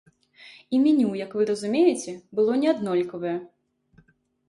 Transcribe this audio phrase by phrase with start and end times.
[0.77, 3.37] І меню, як вы разумееце, было не аднолькавае.